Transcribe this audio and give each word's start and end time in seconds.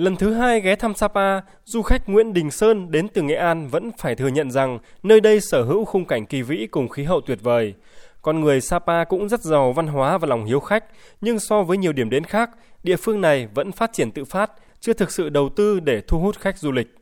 Lần 0.00 0.16
thứ 0.16 0.32
hai 0.32 0.60
ghé 0.60 0.76
thăm 0.76 0.94
Sapa, 0.94 1.40
du 1.64 1.82
khách 1.82 2.08
Nguyễn 2.08 2.32
Đình 2.32 2.50
Sơn 2.50 2.90
đến 2.90 3.08
từ 3.08 3.22
Nghệ 3.22 3.34
An 3.34 3.68
vẫn 3.68 3.90
phải 3.98 4.14
thừa 4.14 4.28
nhận 4.28 4.50
rằng 4.50 4.78
nơi 5.02 5.20
đây 5.20 5.40
sở 5.40 5.62
hữu 5.62 5.84
khung 5.84 6.04
cảnh 6.04 6.26
kỳ 6.26 6.42
vĩ 6.42 6.66
cùng 6.66 6.88
khí 6.88 7.04
hậu 7.04 7.20
tuyệt 7.20 7.38
vời. 7.42 7.74
Con 8.22 8.40
người 8.40 8.60
Sapa 8.60 9.04
cũng 9.04 9.28
rất 9.28 9.40
giàu 9.40 9.72
văn 9.72 9.86
hóa 9.86 10.18
và 10.18 10.28
lòng 10.28 10.44
hiếu 10.44 10.60
khách, 10.60 10.84
nhưng 11.20 11.38
so 11.38 11.62
với 11.62 11.76
nhiều 11.76 11.92
điểm 11.92 12.10
đến 12.10 12.24
khác, 12.24 12.50
địa 12.82 12.96
phương 12.96 13.20
này 13.20 13.48
vẫn 13.54 13.72
phát 13.72 13.92
triển 13.92 14.10
tự 14.10 14.24
phát, 14.24 14.50
chưa 14.80 14.92
thực 14.92 15.10
sự 15.10 15.28
đầu 15.28 15.48
tư 15.48 15.80
để 15.80 16.00
thu 16.00 16.18
hút 16.18 16.38
khách 16.38 16.58
du 16.58 16.72
lịch. 16.72 16.94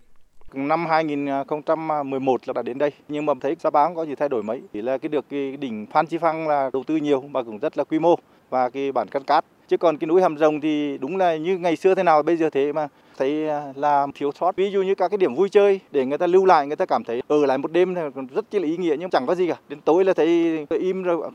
Năm 0.52 0.86
2011 0.86 2.48
là 2.48 2.52
đã 2.52 2.62
đến 2.62 2.78
đây, 2.78 2.92
nhưng 3.08 3.26
mà 3.26 3.32
thấy 3.40 3.56
Sapa 3.58 3.86
không 3.86 3.94
có 3.94 4.06
gì 4.06 4.14
thay 4.14 4.28
đổi 4.28 4.42
mấy. 4.42 4.62
Chỉ 4.72 4.82
là 4.82 4.98
cái 4.98 5.08
được 5.08 5.24
cái 5.30 5.56
đỉnh 5.56 5.86
Phan 5.86 6.06
Chi 6.06 6.18
Phăng 6.18 6.48
là 6.48 6.70
đầu 6.72 6.84
tư 6.86 6.96
nhiều 6.96 7.20
và 7.32 7.42
cũng 7.42 7.58
rất 7.58 7.78
là 7.78 7.84
quy 7.84 7.98
mô 7.98 8.14
và 8.50 8.70
cái 8.70 8.92
bản 8.92 9.08
cắt 9.08 9.22
cát. 9.26 9.44
Chứ 9.68 9.76
còn 9.76 9.98
cái 9.98 10.08
núi 10.08 10.22
Hàm 10.22 10.38
Rồng 10.38 10.60
thì 10.60 10.98
đúng 10.98 11.16
là 11.16 11.36
như 11.36 11.58
ngày 11.58 11.76
xưa 11.76 11.94
thế 11.94 12.02
nào 12.02 12.22
bây 12.22 12.36
giờ 12.36 12.50
thế 12.50 12.72
mà 12.72 12.88
thấy 13.18 13.48
à, 13.48 13.72
là 13.76 14.06
thiếu 14.14 14.30
sót. 14.40 14.56
Ví 14.56 14.70
dụ 14.70 14.82
như 14.82 14.94
các 14.94 15.08
cái 15.08 15.18
điểm 15.18 15.34
vui 15.34 15.48
chơi 15.48 15.80
để 15.90 16.06
người 16.06 16.18
ta 16.18 16.26
lưu 16.26 16.44
lại, 16.44 16.66
người 16.66 16.76
ta 16.76 16.86
cảm 16.86 17.04
thấy 17.04 17.22
ở 17.28 17.46
lại 17.46 17.58
một 17.58 17.72
đêm 17.72 17.94
rất 18.34 18.54
là 18.54 18.62
ý 18.62 18.76
nghĩa 18.76 18.96
nhưng 18.98 19.10
chẳng 19.10 19.26
có 19.26 19.34
gì 19.34 19.48
cả. 19.48 19.56
Đến 19.68 19.80
tối 19.80 20.04
là 20.04 20.12
thấy 20.12 20.66
im 20.70 21.02
rồi. 21.02 21.30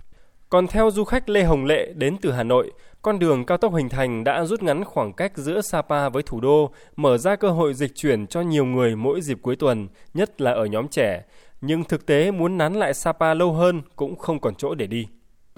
Còn 0.49 0.67
theo 0.67 0.91
du 0.91 1.03
khách 1.03 1.29
Lê 1.29 1.43
Hồng 1.43 1.65
Lệ 1.65 1.93
đến 1.95 2.17
từ 2.21 2.31
Hà 2.31 2.43
Nội, 2.43 2.71
con 3.01 3.19
đường 3.19 3.45
cao 3.45 3.57
tốc 3.57 3.73
hình 3.75 3.89
thành 3.89 4.23
đã 4.23 4.45
rút 4.45 4.63
ngắn 4.63 4.83
khoảng 4.83 5.13
cách 5.13 5.31
giữa 5.35 5.61
Sapa 5.61 6.09
với 6.09 6.23
thủ 6.23 6.39
đô, 6.41 6.71
mở 6.95 7.17
ra 7.17 7.35
cơ 7.35 7.49
hội 7.49 7.73
dịch 7.73 7.95
chuyển 7.95 8.27
cho 8.27 8.41
nhiều 8.41 8.65
người 8.65 8.95
mỗi 8.95 9.21
dịp 9.21 9.37
cuối 9.41 9.55
tuần, 9.55 9.87
nhất 10.13 10.41
là 10.41 10.51
ở 10.51 10.65
nhóm 10.65 10.87
trẻ. 10.87 11.23
Nhưng 11.61 11.83
thực 11.83 12.05
tế 12.05 12.31
muốn 12.31 12.57
nán 12.57 12.73
lại 12.73 12.93
Sapa 12.93 13.33
lâu 13.33 13.51
hơn 13.51 13.81
cũng 13.95 14.15
không 14.15 14.39
còn 14.39 14.55
chỗ 14.55 14.75
để 14.75 14.87
đi. 14.87 15.07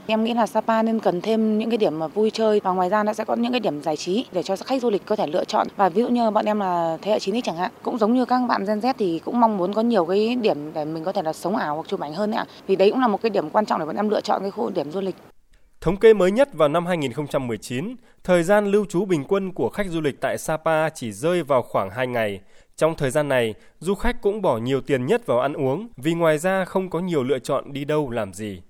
Em 0.07 0.23
nghĩ 0.23 0.33
là 0.33 0.45
Sapa 0.45 0.83
nên 0.83 0.99
cần 0.99 1.21
thêm 1.21 1.57
những 1.57 1.69
cái 1.69 1.77
điểm 1.77 1.99
mà 1.99 2.07
vui 2.07 2.31
chơi 2.31 2.61
và 2.63 2.71
ngoài 2.71 2.89
ra 2.89 3.03
nó 3.03 3.13
sẽ 3.13 3.25
có 3.25 3.35
những 3.35 3.51
cái 3.51 3.59
điểm 3.59 3.81
giải 3.81 3.97
trí 3.97 4.25
để 4.31 4.43
cho 4.43 4.55
khách 4.55 4.81
du 4.81 4.89
lịch 4.89 5.05
có 5.05 5.15
thể 5.15 5.27
lựa 5.27 5.43
chọn. 5.43 5.67
Và 5.75 5.89
ví 5.89 6.01
dụ 6.01 6.07
như 6.07 6.31
bọn 6.31 6.45
em 6.45 6.59
là 6.59 6.97
thế 7.01 7.11
hệ 7.11 7.17
9X 7.17 7.41
chẳng 7.43 7.57
hạn, 7.57 7.71
cũng 7.83 7.97
giống 7.97 8.13
như 8.13 8.25
các 8.25 8.41
bạn 8.49 8.65
Gen 8.65 8.79
Z 8.79 8.93
thì 8.97 9.21
cũng 9.25 9.39
mong 9.39 9.57
muốn 9.57 9.73
có 9.73 9.81
nhiều 9.81 10.05
cái 10.05 10.35
điểm 10.35 10.73
để 10.73 10.85
mình 10.85 11.03
có 11.03 11.11
thể 11.11 11.21
là 11.21 11.33
sống 11.33 11.55
ảo 11.55 11.75
hoặc 11.75 11.87
chụp 11.87 11.99
ảnh 11.99 12.13
hơn 12.13 12.31
ạ. 12.31 12.45
Vì 12.67 12.75
đấy 12.75 12.91
cũng 12.91 12.99
là 12.99 13.07
một 13.07 13.21
cái 13.21 13.29
điểm 13.29 13.49
quan 13.49 13.65
trọng 13.65 13.79
để 13.79 13.85
bọn 13.85 13.95
em 13.95 14.09
lựa 14.09 14.21
chọn 14.21 14.41
cái 14.41 14.51
khu 14.51 14.69
điểm 14.69 14.91
du 14.91 15.01
lịch. 15.01 15.15
Thống 15.81 15.97
kê 15.97 16.13
mới 16.13 16.31
nhất 16.31 16.53
vào 16.53 16.69
năm 16.69 16.85
2019, 16.85 17.95
thời 18.23 18.43
gian 18.43 18.65
lưu 18.65 18.85
trú 18.85 19.05
bình 19.05 19.23
quân 19.27 19.51
của 19.51 19.69
khách 19.69 19.87
du 19.89 20.01
lịch 20.01 20.21
tại 20.21 20.37
Sapa 20.37 20.89
chỉ 20.89 21.11
rơi 21.11 21.43
vào 21.43 21.61
khoảng 21.61 21.89
2 21.89 22.07
ngày. 22.07 22.39
Trong 22.75 22.95
thời 22.95 23.11
gian 23.11 23.27
này, 23.27 23.53
du 23.79 23.95
khách 23.95 24.21
cũng 24.21 24.41
bỏ 24.41 24.57
nhiều 24.57 24.81
tiền 24.81 25.05
nhất 25.05 25.25
vào 25.25 25.39
ăn 25.39 25.53
uống 25.53 25.87
vì 25.97 26.13
ngoài 26.13 26.37
ra 26.37 26.65
không 26.65 26.89
có 26.89 26.99
nhiều 26.99 27.23
lựa 27.23 27.39
chọn 27.39 27.73
đi 27.73 27.85
đâu 27.85 28.09
làm 28.09 28.33
gì. 28.33 28.61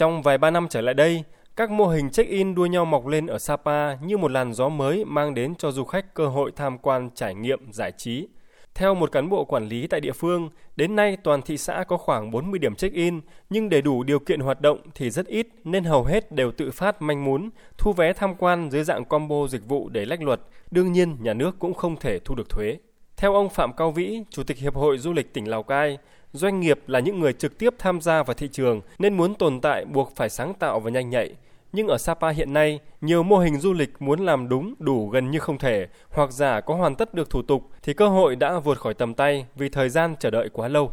Trong 0.00 0.22
vài 0.22 0.38
ba 0.38 0.50
năm 0.50 0.66
trở 0.70 0.80
lại 0.80 0.94
đây, 0.94 1.24
các 1.56 1.70
mô 1.70 1.86
hình 1.86 2.10
check-in 2.10 2.54
đua 2.54 2.66
nhau 2.66 2.84
mọc 2.84 3.06
lên 3.06 3.26
ở 3.26 3.38
Sapa 3.38 3.94
như 3.94 4.16
một 4.16 4.30
làn 4.30 4.52
gió 4.52 4.68
mới 4.68 5.04
mang 5.04 5.34
đến 5.34 5.54
cho 5.54 5.72
du 5.72 5.84
khách 5.84 6.14
cơ 6.14 6.26
hội 6.26 6.52
tham 6.56 6.78
quan 6.78 7.10
trải 7.14 7.34
nghiệm 7.34 7.72
giải 7.72 7.92
trí. 7.96 8.28
Theo 8.74 8.94
một 8.94 9.12
cán 9.12 9.28
bộ 9.28 9.44
quản 9.44 9.68
lý 9.68 9.86
tại 9.86 10.00
địa 10.00 10.12
phương, 10.12 10.50
đến 10.76 10.96
nay 10.96 11.16
toàn 11.24 11.42
thị 11.42 11.56
xã 11.56 11.84
có 11.88 11.96
khoảng 11.96 12.30
40 12.30 12.58
điểm 12.58 12.74
check-in, 12.74 13.20
nhưng 13.50 13.68
để 13.68 13.80
đủ 13.80 14.02
điều 14.02 14.18
kiện 14.18 14.40
hoạt 14.40 14.60
động 14.60 14.78
thì 14.94 15.10
rất 15.10 15.26
ít 15.26 15.46
nên 15.64 15.84
hầu 15.84 16.04
hết 16.04 16.32
đều 16.32 16.52
tự 16.52 16.70
phát 16.70 17.02
manh 17.02 17.24
mún, 17.24 17.50
thu 17.78 17.92
vé 17.92 18.12
tham 18.12 18.34
quan 18.34 18.70
dưới 18.70 18.84
dạng 18.84 19.04
combo 19.04 19.46
dịch 19.46 19.68
vụ 19.68 19.88
để 19.88 20.04
lách 20.04 20.22
luật. 20.22 20.40
Đương 20.70 20.92
nhiên, 20.92 21.16
nhà 21.20 21.34
nước 21.34 21.58
cũng 21.58 21.74
không 21.74 21.96
thể 21.96 22.18
thu 22.18 22.34
được 22.34 22.50
thuế. 22.50 22.76
Theo 23.20 23.34
ông 23.34 23.48
Phạm 23.48 23.72
Cao 23.72 23.90
Vĩ, 23.90 24.22
Chủ 24.30 24.42
tịch 24.42 24.58
Hiệp 24.58 24.74
hội 24.74 24.98
Du 24.98 25.12
lịch 25.12 25.34
tỉnh 25.34 25.50
Lào 25.50 25.62
Cai, 25.62 25.98
doanh 26.32 26.60
nghiệp 26.60 26.80
là 26.86 27.00
những 27.00 27.20
người 27.20 27.32
trực 27.32 27.58
tiếp 27.58 27.74
tham 27.78 28.00
gia 28.00 28.22
vào 28.22 28.34
thị 28.34 28.48
trường 28.52 28.80
nên 28.98 29.16
muốn 29.16 29.34
tồn 29.34 29.60
tại 29.60 29.84
buộc 29.84 30.16
phải 30.16 30.30
sáng 30.30 30.54
tạo 30.54 30.80
và 30.80 30.90
nhanh 30.90 31.10
nhạy. 31.10 31.34
Nhưng 31.72 31.88
ở 31.88 31.98
Sapa 31.98 32.28
hiện 32.28 32.52
nay, 32.52 32.80
nhiều 33.00 33.22
mô 33.22 33.38
hình 33.38 33.60
du 33.60 33.72
lịch 33.72 34.02
muốn 34.02 34.20
làm 34.20 34.48
đúng 34.48 34.74
đủ 34.78 35.08
gần 35.08 35.30
như 35.30 35.38
không 35.38 35.58
thể, 35.58 35.86
hoặc 36.10 36.32
giả 36.32 36.60
có 36.60 36.74
hoàn 36.74 36.94
tất 36.94 37.14
được 37.14 37.30
thủ 37.30 37.42
tục 37.42 37.70
thì 37.82 37.94
cơ 37.94 38.08
hội 38.08 38.36
đã 38.36 38.58
vượt 38.58 38.78
khỏi 38.78 38.94
tầm 38.94 39.14
tay 39.14 39.46
vì 39.54 39.68
thời 39.68 39.88
gian 39.88 40.14
chờ 40.20 40.30
đợi 40.30 40.48
quá 40.52 40.68
lâu. 40.68 40.92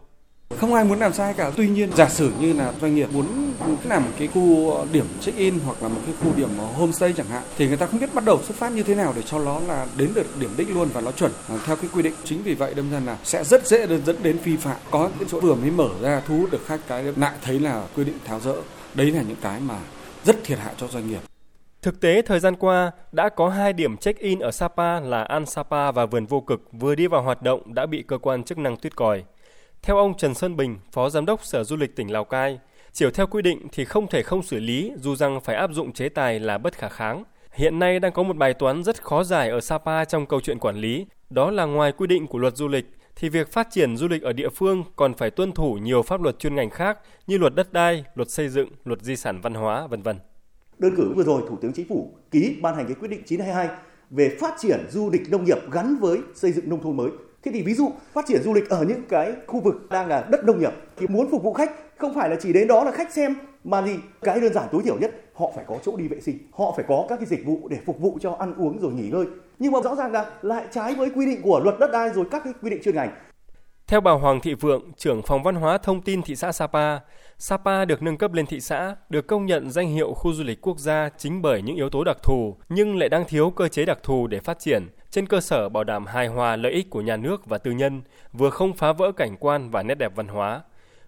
Không 0.56 0.74
ai 0.74 0.84
muốn 0.84 1.00
làm 1.00 1.14
sai 1.14 1.34
cả. 1.34 1.52
Tuy 1.58 1.70
nhiên, 1.70 1.92
giả 1.96 2.10
sử 2.10 2.32
như 2.40 2.54
là 2.54 2.74
doanh 2.82 2.96
nghiệp 2.96 3.10
muốn 3.14 3.54
làm 3.84 4.04
một 4.04 4.12
cái 4.20 4.28
khu 4.28 4.76
điểm 4.92 5.06
check-in 5.22 5.54
hoặc 5.66 5.84
là 5.84 5.88
một 5.88 6.02
cái 6.06 6.16
khu 6.22 6.32
điểm 6.36 6.50
homestay 6.58 7.14
chẳng 7.14 7.28
hạn, 7.28 7.44
thì 7.58 7.68
người 7.68 7.78
ta 7.78 7.86
không 7.86 8.00
biết 8.00 8.14
bắt 8.14 8.26
đầu 8.26 8.42
xuất 8.44 8.58
phát 8.58 8.72
như 8.72 8.84
thế 8.84 8.96
nào 8.96 9.14
để 9.16 9.22
cho 9.22 9.40
nó 9.40 9.60
là 9.68 9.86
đến 9.98 10.10
được 10.14 10.40
điểm 10.40 10.50
đích 10.58 10.70
luôn 10.70 10.90
và 10.94 11.02
nó 11.02 11.12
chuẩn 11.12 11.32
ờ, 11.50 11.60
theo 11.66 11.76
cái 11.76 11.90
quy 11.94 12.02
định. 12.02 12.14
Chính 12.24 12.44
vì 12.44 12.54
vậy 12.54 12.74
đâm 12.74 12.92
ra 12.92 13.00
là 13.00 13.18
sẽ 13.24 13.44
rất 13.44 13.68
dễ 13.68 13.88
dẫn 14.06 14.16
đến 14.24 14.38
vi 14.38 14.58
phạm. 14.58 14.78
Có 14.92 15.10
cái 15.20 15.28
chỗ 15.32 15.40
vừa 15.40 15.56
mới 15.56 15.72
mở 15.72 15.90
ra 16.02 16.22
thu 16.28 16.38
hút 16.38 16.52
được 16.52 16.66
khách 16.66 16.80
cái 16.88 17.04
lại 17.16 17.34
thấy 17.42 17.60
là 17.60 17.84
quy 17.96 18.04
định 18.04 18.18
tháo 18.26 18.40
rỡ. 18.40 18.56
Đấy 18.94 19.12
là 19.12 19.22
những 19.22 19.38
cái 19.42 19.60
mà 19.60 19.76
rất 20.24 20.36
thiệt 20.44 20.60
hại 20.60 20.74
cho 20.78 20.88
doanh 20.88 21.10
nghiệp. 21.10 21.20
Thực 21.82 22.00
tế 22.02 22.22
thời 22.22 22.40
gian 22.40 22.56
qua 22.56 22.92
đã 23.12 23.30
có 23.30 23.50
hai 23.50 23.74
điểm 23.74 23.98
check-in 23.98 24.40
ở 24.40 24.52
Sapa 24.52 25.00
là 25.00 25.24
An 25.24 25.46
Sapa 25.46 25.92
và 25.92 26.06
Vườn 26.06 26.26
Vô 26.26 26.40
Cực 26.40 26.62
vừa 26.72 26.96
đi 26.96 27.08
vào 27.08 27.22
hoạt 27.22 27.42
động 27.42 27.74
đã 27.74 27.86
bị 27.86 28.04
cơ 28.08 28.18
quan 28.18 28.44
chức 28.44 28.58
năng 28.58 28.78
tuyết 28.78 28.96
còi. 28.96 29.24
Theo 29.88 29.98
ông 29.98 30.18
Trần 30.18 30.34
Sơn 30.34 30.56
Bình, 30.56 30.78
Phó 30.92 31.10
Giám 31.10 31.26
đốc 31.26 31.46
Sở 31.46 31.64
Du 31.64 31.76
lịch 31.76 31.96
tỉnh 31.96 32.12
Lào 32.12 32.26
Cai, 32.26 32.60
chiều 32.92 33.12
theo 33.12 33.28
quy 33.28 33.42
định 33.42 33.68
thì 33.72 33.86
không 33.86 34.08
thể 34.08 34.24
không 34.24 34.44
xử 34.44 34.60
lý 34.60 34.92
dù 35.02 35.16
rằng 35.16 35.42
phải 35.42 35.56
áp 35.56 35.72
dụng 35.74 35.94
chế 35.94 36.10
tài 36.10 36.40
là 36.40 36.58
bất 36.58 36.78
khả 36.78 36.90
kháng. 36.90 37.24
Hiện 37.52 37.80
nay 37.80 38.00
đang 38.00 38.12
có 38.12 38.24
một 38.24 38.38
bài 38.38 38.54
toán 38.54 38.84
rất 38.84 39.04
khó 39.04 39.24
giải 39.24 39.50
ở 39.50 39.62
Sapa 39.62 40.06
trong 40.06 40.26
câu 40.26 40.42
chuyện 40.42 40.60
quản 40.60 40.76
lý, 40.76 41.06
đó 41.30 41.52
là 41.52 41.66
ngoài 41.66 41.92
quy 41.92 42.08
định 42.08 42.28
của 42.28 42.38
luật 42.38 42.56
du 42.56 42.68
lịch 42.68 42.86
thì 43.16 43.30
việc 43.30 43.52
phát 43.52 43.68
triển 43.72 43.98
du 43.98 44.08
lịch 44.08 44.22
ở 44.22 44.34
địa 44.34 44.50
phương 44.50 44.84
còn 44.96 45.14
phải 45.14 45.32
tuân 45.32 45.52
thủ 45.52 45.74
nhiều 45.74 46.02
pháp 46.02 46.22
luật 46.22 46.40
chuyên 46.40 46.56
ngành 46.56 46.70
khác 46.70 46.98
như 47.28 47.38
luật 47.38 47.56
đất 47.56 47.74
đai, 47.74 48.04
luật 48.16 48.30
xây 48.30 48.50
dựng, 48.50 48.70
luật 48.86 49.02
di 49.02 49.16
sản 49.16 49.42
văn 49.42 49.54
hóa, 49.54 49.88
vân 49.88 50.02
vân. 50.02 50.18
Đơn 50.78 50.96
cử 50.98 51.14
vừa 51.16 51.24
rồi 51.24 51.42
Thủ 51.50 51.58
tướng 51.62 51.74
Chính 51.74 51.88
phủ 51.88 52.14
ký 52.32 52.58
ban 52.62 52.76
hành 52.76 52.86
cái 52.86 52.96
quyết 53.00 53.08
định 53.08 53.22
922 53.26 53.78
về 54.10 54.38
phát 54.40 54.54
triển 54.60 54.86
du 54.90 55.10
lịch 55.10 55.30
nông 55.30 55.44
nghiệp 55.44 55.58
gắn 55.72 55.98
với 56.02 56.20
xây 56.36 56.52
dựng 56.52 56.70
nông 56.70 56.84
thôn 56.84 56.98
mới. 56.98 57.10
Thế 57.48 57.54
thì 57.54 57.62
ví 57.62 57.74
dụ 57.74 57.92
phát 58.14 58.26
triển 58.28 58.42
du 58.44 58.54
lịch 58.54 58.70
ở 58.70 58.84
những 58.84 59.02
cái 59.10 59.34
khu 59.48 59.60
vực 59.60 59.90
đang 59.90 60.08
là 60.08 60.28
đất 60.30 60.46
nông 60.46 60.60
nghiệp 60.60 60.72
thì 60.98 61.08
muốn 61.08 61.32
phục 61.32 61.44
vụ 61.44 61.54
khách 61.54 61.72
không 61.98 62.14
phải 62.14 62.30
là 62.30 62.36
chỉ 62.42 62.54
đến 62.54 62.68
đó 62.68 62.84
là 62.84 62.92
khách 62.92 63.14
xem 63.14 63.36
mà 63.64 63.82
gì? 63.82 63.96
Cái 64.22 64.40
đơn 64.40 64.54
giản 64.54 64.68
tối 64.72 64.82
thiểu 64.84 64.98
nhất 65.00 65.12
họ 65.34 65.52
phải 65.56 65.66
có 65.68 65.78
chỗ 65.86 65.98
đi 65.98 66.08
vệ 66.08 66.20
sinh 66.22 66.38
họ 66.52 66.74
phải 66.76 66.86
có 66.88 67.06
các 67.10 67.16
cái 67.16 67.26
dịch 67.26 67.46
vụ 67.46 67.68
để 67.70 67.78
phục 67.86 68.00
vụ 68.00 68.18
cho 68.22 68.36
ăn 68.40 68.54
uống 68.58 68.80
rồi 68.82 68.94
nghỉ 68.94 69.10
ngơi. 69.10 69.26
Nhưng 69.60 69.72
mà 69.72 69.80
rõ 69.84 69.96
ràng 69.96 70.12
là 70.12 70.32
lại 70.42 70.66
trái 70.72 70.96
với 70.96 71.10
quy 71.16 71.26
định 71.26 71.42
của 71.42 71.60
luật 71.64 71.76
đất 71.80 71.92
đai 71.92 72.10
rồi 72.10 72.26
các 72.32 72.42
cái 72.44 72.54
quy 72.62 72.70
định 72.70 72.82
chuyên 72.84 72.96
ngành. 72.96 73.12
Theo 73.88 74.02
bà 74.02 74.12
Hoàng 74.12 74.40
Thị 74.40 74.54
Vượng, 74.54 74.92
trưởng 74.98 75.22
phòng 75.22 75.44
văn 75.44 75.56
hóa 75.56 75.78
thông 75.78 76.02
tin 76.02 76.22
thị 76.22 76.36
xã 76.36 76.52
Sapa, 76.52 77.00
Sapa 77.38 77.86
được 77.86 78.02
nâng 78.02 78.18
cấp 78.18 78.34
lên 78.34 78.46
thị 78.46 78.60
xã, 78.60 78.96
được 79.10 79.28
công 79.28 79.46
nhận 79.46 79.72
danh 79.72 79.88
hiệu 79.88 80.14
khu 80.14 80.34
du 80.34 80.44
lịch 80.44 80.62
quốc 80.62 80.80
gia 80.80 81.10
chính 81.18 81.42
bởi 81.42 81.62
những 81.62 81.76
yếu 81.76 81.90
tố 81.90 82.04
đặc 82.04 82.18
thù, 82.24 82.56
nhưng 82.70 82.98
lại 82.98 83.10
đang 83.10 83.26
thiếu 83.28 83.50
cơ 83.50 83.68
chế 83.68 83.86
đặc 83.86 84.00
thù 84.04 84.28
để 84.28 84.40
phát 84.40 84.60
triển, 84.60 84.88
trên 85.10 85.28
cơ 85.28 85.42
sở 85.42 85.70
bảo 85.70 85.84
đảm 85.84 86.06
hài 86.06 86.28
hòa 86.28 86.56
lợi 86.56 86.72
ích 86.72 86.90
của 86.90 87.02
nhà 87.02 87.18
nước 87.18 87.46
và 87.46 87.58
tư 87.58 87.72
nhân, 87.72 88.02
vừa 88.34 88.50
không 88.50 88.74
phá 88.74 88.94
vỡ 88.94 89.12
cảnh 89.12 89.36
quan 89.40 89.70
và 89.70 89.84
nét 89.84 89.96
đẹp 89.96 90.12
văn 90.16 90.28
hóa. 90.28 90.62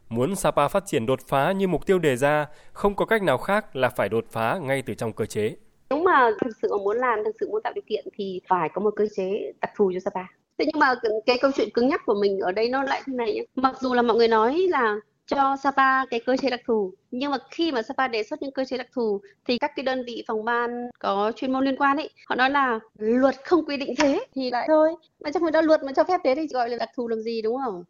Muốn 0.10 0.36
Sapa 0.36 0.68
phát 0.68 0.86
triển 0.86 1.06
đột 1.06 1.20
phá 1.28 1.52
như 1.52 1.68
mục 1.68 1.86
tiêu 1.86 2.00
đề 2.00 2.16
ra, 2.16 2.48
không 2.72 2.96
có 2.96 3.06
cách 3.06 3.24
nào 3.24 3.38
khác 3.38 3.76
là 3.76 3.90
phải 3.90 4.10
đột 4.10 4.26
phá 4.32 4.60
ngay 4.62 4.82
từ 4.82 4.94
trong 4.94 5.14
cơ 5.14 5.26
chế. 5.26 5.56
Nếu 5.90 6.04
mà 6.04 6.32
thực 6.42 6.52
sự 6.62 6.78
muốn 6.78 6.98
làm, 6.98 7.20
thực 7.26 7.36
sự 7.40 7.50
muốn 7.50 7.62
tạo 7.62 7.74
điều 7.74 7.84
kiện 7.88 8.06
thì 8.18 8.42
phải 8.48 8.70
có 8.74 8.82
một 8.82 8.94
cơ 8.96 9.08
chế 9.16 9.54
đặc 9.62 9.72
thù 9.76 9.92
cho 9.94 10.00
Sapa. 10.00 10.24
Thế 10.58 10.66
nhưng 10.66 10.80
mà 10.80 10.94
cái 11.26 11.38
câu 11.42 11.52
chuyện 11.56 11.70
cứng 11.74 11.88
nhắc 11.88 12.02
của 12.06 12.16
mình 12.22 12.40
ở 12.40 12.52
đây 12.52 12.70
nó 12.70 12.84
lại 12.84 13.02
thế 13.06 13.14
này 13.14 13.34
nhé. 13.34 13.42
Mặc 13.56 13.76
dù 13.80 13.94
là 13.94 14.02
mọi 14.02 14.18
người 14.18 14.28
nói 14.28 14.58
là 14.70 14.96
cho 15.29 15.56
Sapa 15.63 16.06
cái 16.06 16.19
cơ 16.25 16.38
chế 16.38 16.50
đặc 16.50 16.62
thù 16.67 16.94
nhưng 17.12 17.31
mà 17.31 17.38
khi 17.51 17.72
mà 17.72 17.81
Sapa 17.81 18.07
đề 18.07 18.23
xuất 18.23 18.41
những 18.41 18.51
cơ 18.51 18.66
chế 18.66 18.78
đặc 18.78 18.88
thù 18.94 19.22
thì 19.47 19.57
các 19.57 19.72
cái 19.75 19.84
đơn 19.84 20.03
vị 20.06 20.23
phòng 20.28 20.45
ban 20.45 20.90
có 21.00 21.31
chuyên 21.35 21.53
môn 21.53 21.66
liên 21.66 21.78
quan 21.78 21.97
ấy 21.97 22.09
họ 22.25 22.35
nói 22.35 22.50
là 22.50 22.79
luật 22.97 23.35
không 23.45 23.66
quy 23.66 23.78
định 23.78 23.94
thế 23.97 24.25
thì 24.35 24.51
lại 24.51 24.66
thôi 24.68 24.89
mà 25.23 25.31
trong 25.31 25.44
khi 25.44 25.51
đó 25.51 25.62
luật 25.62 25.84
mà 25.84 25.91
cho 25.95 26.03
phép 26.03 26.22
thế 26.23 26.35
thì 26.35 26.47
gọi 26.53 26.69
là 26.69 26.78
đặc 26.78 26.89
thù 26.95 27.07
làm 27.07 27.19
gì 27.19 27.41
đúng 27.41 27.57
không? 27.66 27.84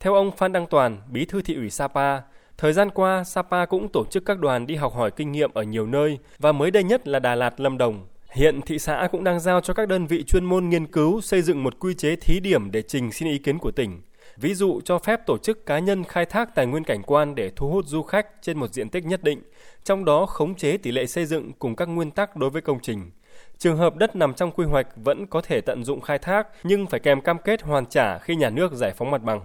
Theo 0.00 0.14
ông 0.14 0.30
Phan 0.36 0.52
Đăng 0.52 0.66
Toàn, 0.66 0.98
bí 1.12 1.24
thư 1.24 1.42
thị 1.42 1.54
ủy 1.54 1.70
Sapa, 1.70 2.20
thời 2.58 2.72
gian 2.72 2.90
qua 2.90 3.24
Sapa 3.24 3.66
cũng 3.66 3.88
tổ 3.88 4.04
chức 4.10 4.24
các 4.24 4.38
đoàn 4.38 4.66
đi 4.66 4.74
học 4.74 4.94
hỏi 4.94 5.10
kinh 5.10 5.32
nghiệm 5.32 5.50
ở 5.54 5.62
nhiều 5.62 5.86
nơi 5.86 6.18
và 6.38 6.52
mới 6.52 6.70
đây 6.70 6.84
nhất 6.84 7.08
là 7.08 7.18
Đà 7.18 7.34
Lạt, 7.34 7.60
Lâm 7.60 7.78
Đồng. 7.78 8.06
Hiện 8.30 8.60
thị 8.62 8.78
xã 8.78 9.08
cũng 9.12 9.24
đang 9.24 9.40
giao 9.40 9.60
cho 9.60 9.74
các 9.74 9.88
đơn 9.88 10.06
vị 10.06 10.22
chuyên 10.22 10.44
môn 10.44 10.68
nghiên 10.68 10.86
cứu 10.86 11.20
xây 11.20 11.42
dựng 11.42 11.64
một 11.64 11.78
quy 11.78 11.94
chế 11.94 12.16
thí 12.16 12.40
điểm 12.40 12.70
để 12.70 12.82
trình 12.82 13.12
xin 13.12 13.28
ý 13.28 13.38
kiến 13.38 13.58
của 13.58 13.70
tỉnh. 13.70 14.00
Ví 14.40 14.54
dụ 14.54 14.80
cho 14.84 14.98
phép 14.98 15.26
tổ 15.26 15.38
chức 15.38 15.66
cá 15.66 15.78
nhân 15.78 16.04
khai 16.04 16.26
thác 16.26 16.54
tài 16.54 16.66
nguyên 16.66 16.84
cảnh 16.84 17.02
quan 17.02 17.34
để 17.34 17.50
thu 17.56 17.70
hút 17.70 17.86
du 17.86 18.02
khách 18.02 18.26
trên 18.42 18.58
một 18.58 18.72
diện 18.72 18.88
tích 18.88 19.04
nhất 19.04 19.22
định, 19.22 19.42
trong 19.84 20.04
đó 20.04 20.26
khống 20.26 20.54
chế 20.54 20.76
tỷ 20.76 20.92
lệ 20.92 21.06
xây 21.06 21.26
dựng 21.26 21.52
cùng 21.58 21.76
các 21.76 21.88
nguyên 21.88 22.10
tắc 22.10 22.36
đối 22.36 22.50
với 22.50 22.62
công 22.62 22.78
trình. 22.82 23.10
Trường 23.58 23.76
hợp 23.76 23.96
đất 23.96 24.16
nằm 24.16 24.34
trong 24.34 24.50
quy 24.50 24.64
hoạch 24.64 24.86
vẫn 24.96 25.26
có 25.26 25.40
thể 25.40 25.60
tận 25.60 25.84
dụng 25.84 26.00
khai 26.00 26.18
thác 26.18 26.48
nhưng 26.64 26.86
phải 26.86 27.00
kèm 27.00 27.20
cam 27.20 27.38
kết 27.38 27.62
hoàn 27.62 27.86
trả 27.86 28.18
khi 28.18 28.36
nhà 28.36 28.50
nước 28.50 28.72
giải 28.72 28.92
phóng 28.96 29.10
mặt 29.10 29.22
bằng. 29.22 29.40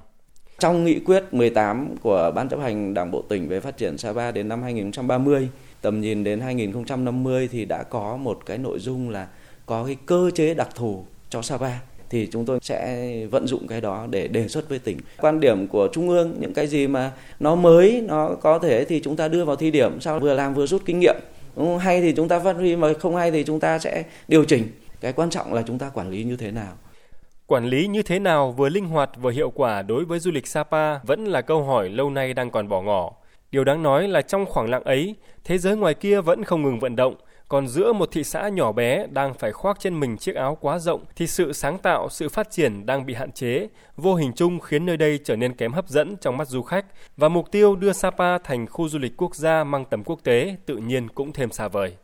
Trong 0.59 0.83
nghị 0.83 0.99
quyết 0.99 1.23
18 1.31 1.95
của 2.01 2.31
Ban 2.35 2.49
chấp 2.49 2.59
hành 2.59 2.93
Đảng 2.93 3.11
bộ 3.11 3.21
tỉnh 3.21 3.47
về 3.47 3.59
phát 3.59 3.77
triển 3.77 3.97
Sapa 3.97 4.31
đến 4.31 4.47
năm 4.47 4.63
2030, 4.63 5.49
tầm 5.81 6.01
nhìn 6.01 6.23
đến 6.23 6.39
2050 6.39 7.49
thì 7.51 7.65
đã 7.65 7.83
có 7.83 8.17
một 8.17 8.39
cái 8.45 8.57
nội 8.57 8.79
dung 8.79 9.09
là 9.09 9.27
có 9.65 9.85
cái 9.85 9.97
cơ 10.05 10.31
chế 10.35 10.53
đặc 10.53 10.69
thù 10.75 11.05
cho 11.29 11.41
Sapa 11.41 11.71
thì 12.09 12.27
chúng 12.31 12.45
tôi 12.45 12.59
sẽ 12.61 13.07
vận 13.31 13.47
dụng 13.47 13.67
cái 13.67 13.81
đó 13.81 14.07
để 14.09 14.27
đề 14.27 14.47
xuất 14.47 14.69
với 14.69 14.79
tỉnh. 14.79 14.97
Quan 15.17 15.39
điểm 15.39 15.67
của 15.67 15.87
Trung 15.93 16.09
ương 16.09 16.35
những 16.39 16.53
cái 16.53 16.67
gì 16.67 16.87
mà 16.87 17.11
nó 17.39 17.55
mới, 17.55 18.03
nó 18.07 18.35
có 18.41 18.59
thể 18.59 18.85
thì 18.85 19.01
chúng 19.03 19.15
ta 19.15 19.27
đưa 19.27 19.45
vào 19.45 19.55
thi 19.55 19.71
điểm 19.71 20.01
sau 20.01 20.19
vừa 20.19 20.33
làm 20.33 20.53
vừa 20.53 20.65
rút 20.65 20.81
kinh 20.85 20.99
nghiệm. 20.99 21.15
Ừ, 21.55 21.77
hay 21.77 22.01
thì 22.01 22.13
chúng 22.15 22.27
ta 22.27 22.39
phát 22.39 22.55
huy 22.55 22.75
mà 22.75 22.93
không 22.93 23.15
hay 23.15 23.31
thì 23.31 23.43
chúng 23.43 23.59
ta 23.59 23.79
sẽ 23.79 24.03
điều 24.27 24.43
chỉnh. 24.43 24.63
Cái 25.01 25.13
quan 25.13 25.29
trọng 25.29 25.53
là 25.53 25.63
chúng 25.67 25.79
ta 25.79 25.89
quản 25.89 26.09
lý 26.09 26.23
như 26.23 26.35
thế 26.35 26.51
nào. 26.51 26.73
Quản 27.47 27.65
lý 27.65 27.87
như 27.87 28.03
thế 28.03 28.19
nào 28.19 28.51
vừa 28.51 28.69
linh 28.69 28.85
hoạt 28.85 29.09
vừa 29.21 29.31
hiệu 29.31 29.49
quả 29.49 29.81
đối 29.81 30.05
với 30.05 30.19
du 30.19 30.31
lịch 30.31 30.47
Sapa 30.47 30.97
vẫn 30.97 31.25
là 31.25 31.41
câu 31.41 31.63
hỏi 31.63 31.89
lâu 31.89 32.09
nay 32.09 32.33
đang 32.33 32.51
còn 32.51 32.69
bỏ 32.69 32.81
ngỏ. 32.81 33.13
Điều 33.51 33.63
đáng 33.63 33.83
nói 33.83 34.07
là 34.07 34.21
trong 34.21 34.45
khoảng 34.45 34.69
lặng 34.69 34.83
ấy, 34.83 35.15
thế 35.43 35.57
giới 35.57 35.75
ngoài 35.75 35.93
kia 35.93 36.21
vẫn 36.21 36.43
không 36.43 36.63
ngừng 36.63 36.79
vận 36.79 36.95
động, 36.95 37.15
còn 37.53 37.67
giữa 37.67 37.93
một 37.93 38.11
thị 38.11 38.23
xã 38.23 38.49
nhỏ 38.49 38.71
bé 38.71 39.07
đang 39.07 39.33
phải 39.33 39.51
khoác 39.51 39.77
trên 39.79 39.99
mình 39.99 40.17
chiếc 40.17 40.35
áo 40.35 40.57
quá 40.61 40.79
rộng 40.79 41.05
thì 41.15 41.27
sự 41.27 41.53
sáng 41.53 41.77
tạo, 41.77 42.09
sự 42.09 42.29
phát 42.29 42.51
triển 42.51 42.85
đang 42.85 43.05
bị 43.05 43.13
hạn 43.13 43.31
chế, 43.31 43.67
vô 43.97 44.15
hình 44.15 44.33
chung 44.35 44.59
khiến 44.59 44.85
nơi 44.85 44.97
đây 44.97 45.19
trở 45.23 45.35
nên 45.35 45.53
kém 45.53 45.73
hấp 45.73 45.89
dẫn 45.89 46.15
trong 46.21 46.37
mắt 46.37 46.47
du 46.47 46.61
khách 46.61 46.85
và 47.17 47.29
mục 47.29 47.51
tiêu 47.51 47.75
đưa 47.75 47.93
Sapa 47.93 48.37
thành 48.37 48.67
khu 48.67 48.89
du 48.89 48.99
lịch 48.99 49.17
quốc 49.17 49.35
gia 49.35 49.63
mang 49.63 49.85
tầm 49.85 50.03
quốc 50.03 50.19
tế 50.23 50.55
tự 50.65 50.77
nhiên 50.77 51.09
cũng 51.09 51.33
thêm 51.33 51.51
xa 51.51 51.67
vời. 51.67 51.95